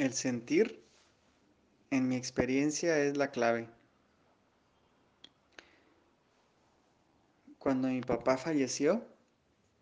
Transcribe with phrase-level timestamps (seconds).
[0.00, 0.82] El sentir,
[1.90, 3.68] en mi experiencia, es la clave.
[7.58, 9.06] Cuando mi papá falleció,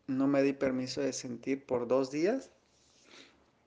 [0.08, 2.50] no me di permiso de sentir por dos días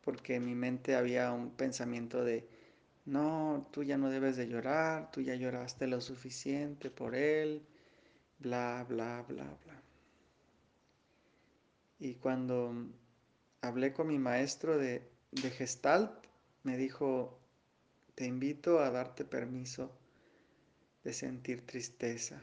[0.03, 2.45] porque en mi mente había un pensamiento de,
[3.05, 7.65] no, tú ya no debes de llorar, tú ya lloraste lo suficiente por él,
[8.39, 9.81] bla, bla, bla, bla.
[11.97, 12.75] Y cuando
[13.61, 16.20] hablé con mi maestro de, de Gestalt,
[16.63, 17.39] me dijo,
[18.15, 19.91] te invito a darte permiso
[21.03, 22.41] de sentir tristeza.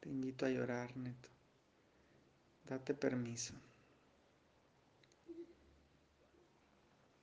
[0.00, 1.28] Te invito a llorar, neto.
[2.64, 3.54] Date permiso.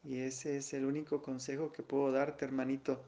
[0.03, 3.01] Y ese es el único consejo que puedo darte, hermanito.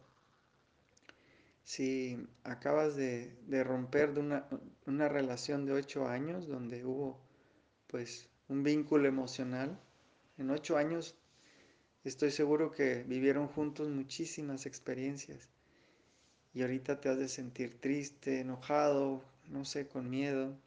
[1.64, 4.48] Si acabas de, romper de una,
[4.86, 7.20] una, relación de ocho años donde hubo
[7.88, 9.78] pues un vínculo emocional,
[10.38, 11.16] en ocho años
[12.10, 15.50] estoy seguro que vivieron juntos muchísimas experiencias.
[16.54, 20.58] Y ahorita te has de sentir triste, enojado, no sé, con miedo.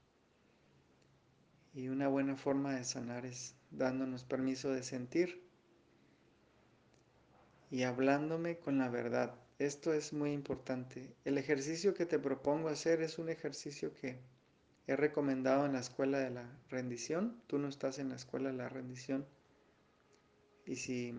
[1.74, 5.48] Y una buena forma de sanar es dándonos permiso de sentir
[7.70, 9.34] y hablándome con la verdad.
[9.58, 11.14] Esto es muy importante.
[11.24, 14.18] El ejercicio que te propongo hacer es un ejercicio que
[14.86, 17.42] he recomendado en la escuela de la rendición.
[17.46, 19.26] Tú no estás en la escuela de la rendición.
[20.68, 21.12] Y si,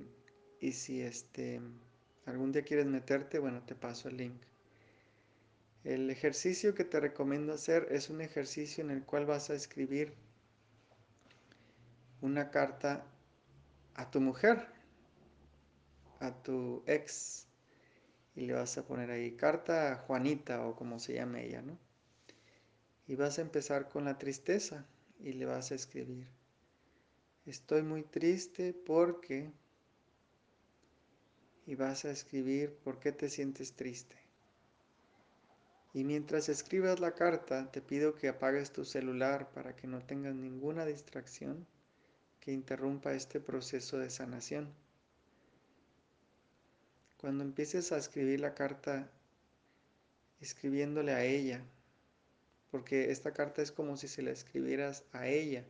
[0.61, 1.59] y si este,
[2.25, 4.41] algún día quieres meterte, bueno, te paso el link.
[5.83, 10.14] El ejercicio que te recomiendo hacer es un ejercicio en el cual vas a escribir
[12.22, 13.03] una carta
[13.95, 14.80] a tu mujer
[16.19, 17.47] a tu ex
[18.36, 21.78] y le vas a poner ahí carta a Juanita o como se llame ella, ¿no?
[23.08, 24.86] Y vas a empezar con la tristeza
[25.19, 26.28] y le vas a escribir,
[27.45, 29.51] estoy muy triste porque...
[31.66, 34.16] Y vas a escribir por qué te sientes triste.
[35.94, 40.35] Y mientras escribas la carta, te pido que apagues tu celular para que no tengas
[40.35, 41.67] ninguna distracción
[42.39, 44.73] que interrumpa este proceso de sanación.
[47.17, 49.09] Cuando empieces a escribir la carta,
[50.39, 51.63] escribiéndole a ella,
[52.72, 55.66] porque esta carta es como si se la escribieras a ella,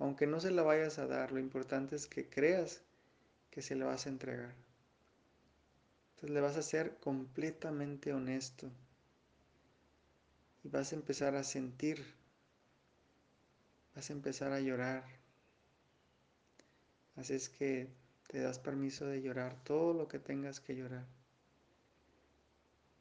[0.00, 2.82] aunque no se la vayas a dar, lo importante es que creas
[3.50, 4.54] que se la vas a entregar.
[6.14, 8.70] Entonces le vas a ser completamente honesto
[10.64, 12.02] y vas a empezar a sentir,
[13.94, 15.04] vas a empezar a llorar.
[17.16, 17.88] Así es que
[18.28, 21.06] te das permiso de llorar todo lo que tengas que llorar.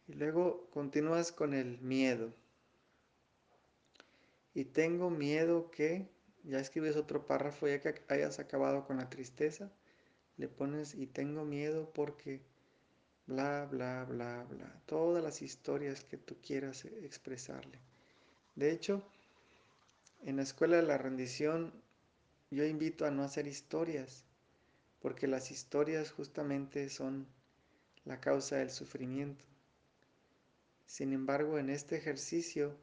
[0.08, 2.34] Y luego continúas con el miedo.
[4.54, 6.10] Y tengo miedo que,
[6.44, 9.72] ya escribes otro párrafo, ya que hayas acabado con la tristeza,
[10.38, 12.42] le pones y tengo miedo porque
[13.28, 14.82] bla, bla, bla, bla.
[14.86, 17.80] Todas las historias que tú quieras expresarle.
[18.56, 19.04] De hecho,
[20.24, 21.74] en la escuela de la rendición
[22.52, 24.26] yo invito a no hacer historias,
[25.02, 27.28] porque las historias justamente son
[28.06, 29.46] la causa del sufrimiento.
[30.88, 32.76] Sin embargo, en este ejercicio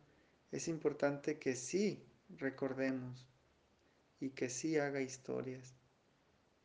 [0.52, 2.04] es importante que sí
[2.38, 3.26] recordemos
[4.20, 5.74] y que sí haga historias,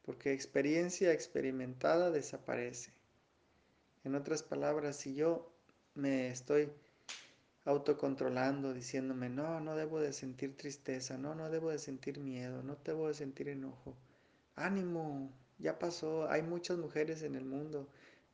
[0.04, 2.92] porque experiencia experimentada desaparece.
[4.04, 5.52] En otras palabras, si yo
[5.94, 6.72] me estoy
[7.66, 12.78] autocontrolando, diciéndome, no, no debo de sentir tristeza, no, no debo de sentir miedo, no
[12.84, 13.96] debo de sentir enojo,
[14.56, 17.88] ánimo, ya pasó, hay muchas mujeres en el mundo,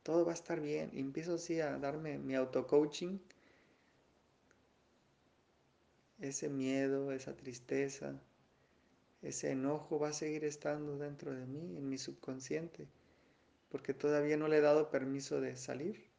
[0.03, 0.89] todo va a estar bien.
[0.93, 3.19] Y empiezo así a darme mi auto-coaching,
[6.19, 8.19] ese miedo, esa tristeza,
[9.27, 12.87] ese enojo va a seguir estando dentro de mí, en mi subconsciente,
[13.69, 16.09] porque todavía no le he dado permiso de salir.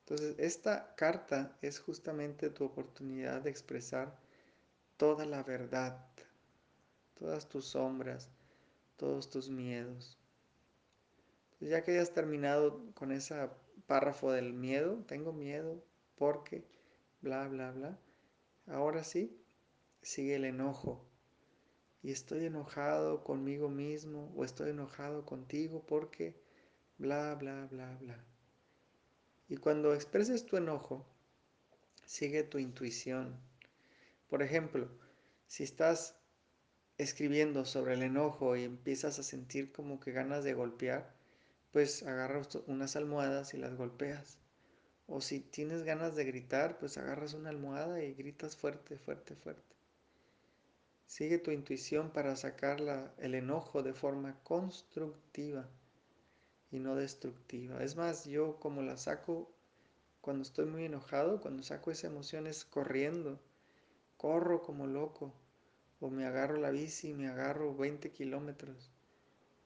[0.00, 4.18] Entonces, esta carta es justamente tu oportunidad de expresar
[4.96, 6.04] toda la verdad,
[7.14, 8.28] todas tus sombras,
[8.96, 10.18] todos tus miedos.
[11.60, 13.48] ya que hayas terminado con ese
[13.86, 15.82] párrafo del miedo, tengo miedo
[16.16, 16.64] porque,
[17.22, 17.98] bla, bla, bla,
[18.66, 19.40] ahora sí,
[20.02, 21.13] sigue el enojo.
[22.04, 26.34] Y estoy enojado conmigo mismo o estoy enojado contigo porque,
[26.98, 28.22] bla, bla, bla, bla.
[29.48, 31.06] Y cuando expreses tu enojo,
[32.04, 33.34] sigue tu intuición.
[34.28, 34.90] Por ejemplo,
[35.46, 36.14] si estás
[36.98, 41.14] escribiendo sobre el enojo y empiezas a sentir como que ganas de golpear,
[41.72, 44.36] pues agarras unas almohadas y las golpeas.
[45.06, 49.73] O si tienes ganas de gritar, pues agarras una almohada y gritas fuerte, fuerte, fuerte.
[51.14, 55.64] Sigue tu intuición para sacar el enojo de forma constructiva,
[56.72, 57.84] y no destructiva.
[57.84, 59.48] Es más, yo como la saco
[60.20, 63.38] cuando estoy muy enojado, cuando saco esa emoción es corriendo,
[64.16, 65.32] corro como loco,
[66.00, 68.90] o me agarro la bici me agarro 20 kilómetros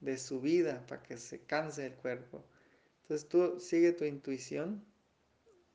[0.01, 2.45] de subida para que se canse el cuerpo.
[3.01, 4.85] Entonces tú sigue tu intuición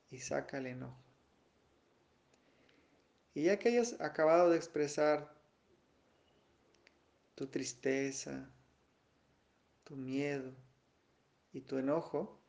[0.09, 1.03] y saca el enojo.
[3.33, 5.34] Y ya que hayas acabado de expresar
[7.35, 8.49] tu tristeza,
[9.83, 10.51] tu miedo
[11.53, 12.39] y tu enojo,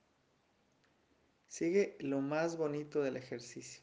[1.48, 3.82] sigue lo más bonito del ejercicio.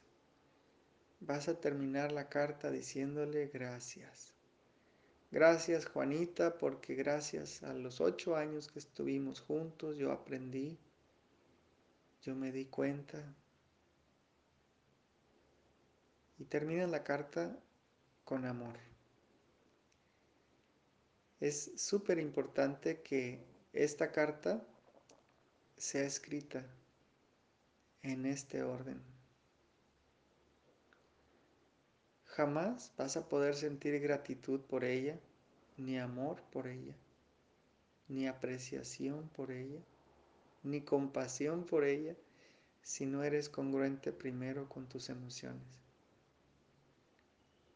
[1.19, 4.33] Vas a terminar la carta diciéndole gracias.
[5.31, 10.77] Gracias Juanita, porque gracias a los ocho años que estuvimos juntos yo aprendí,
[12.21, 13.35] yo me di cuenta.
[16.37, 17.57] Y termina la carta
[18.25, 18.92] con amor.
[21.43, 23.43] Es súper importante que
[23.73, 24.65] esta carta
[25.75, 26.65] sea escrita
[28.01, 29.01] en este orden.
[32.23, 35.19] Jamás vas a poder sentir gratitud por ella,
[35.75, 36.95] ni amor por ella,
[38.07, 39.81] ni apreciación por ella,
[40.63, 42.15] ni compasión por ella,
[42.83, 45.67] si no eres congruente primero con tus emociones.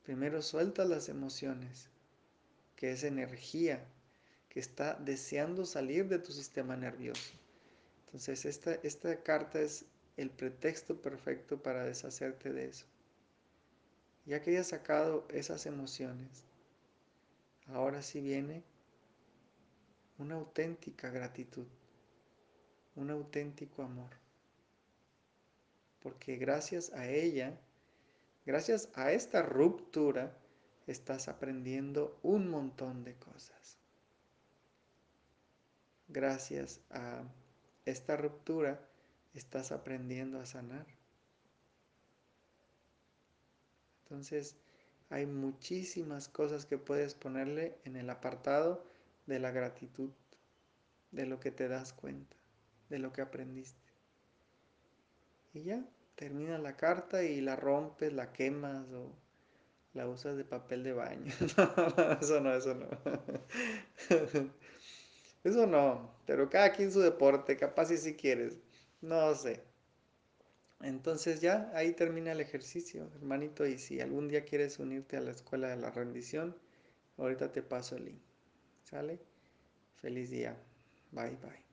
[0.06, 1.90] Primero suelta las emociones,
[2.78, 3.84] que es energía
[4.48, 7.34] que está deseando salir de tu sistema nervioso.
[8.06, 9.84] Entonces esta, esta carta es
[10.16, 12.86] el pretexto perfecto para deshacerte de eso.
[14.26, 16.44] Ya que hayas sacado esas emociones,
[17.68, 18.64] ahora sí viene
[20.18, 21.66] una auténtica gratitud,
[22.96, 24.10] un auténtico amor.
[26.02, 27.60] Porque gracias a ella,
[28.46, 30.38] gracias a esta ruptura,
[30.88, 33.78] estás aprendiendo un montón de cosas.
[36.08, 37.24] Gracias a
[37.86, 38.80] esta ruptura,
[39.34, 40.88] estás aprendiendo a sanar.
[44.04, 44.56] Entonces,
[45.10, 48.86] hay muchísimas cosas que puedes ponerle en el apartado
[49.26, 50.12] de la gratitud,
[51.12, 52.36] de lo que te das cuenta,
[52.90, 53.82] de lo que aprendiste.
[55.54, 55.86] Y ya,
[56.16, 59.14] termina la carta y la rompes, la quemas o
[59.98, 61.26] la usas de papel de baño.
[62.22, 62.88] eso no, eso no.
[65.44, 68.58] eso no, pero cada quien su deporte, capaz si si quieres.
[69.02, 69.64] No sé.
[70.82, 73.66] Entonces ya ahí termina el ejercicio, hermanito.
[73.66, 76.56] Y si algún día quieres unirte a la escuela de la rendición,
[77.18, 78.22] ahorita te paso el link.
[78.84, 79.20] ¿Sale?
[80.02, 80.56] Feliz día.
[81.12, 81.67] Bye bye.